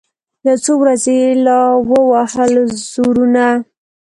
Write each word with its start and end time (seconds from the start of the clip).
یو 0.47 0.57
څو 0.63 0.73
ورځي 0.81 1.13
یې 1.21 1.31
لا 1.45 1.59
ووهل 1.99 2.53
زورونه 2.89 3.45